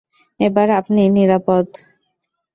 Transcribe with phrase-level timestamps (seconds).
[0.39, 1.65] এবার আপনি নিরাপদ।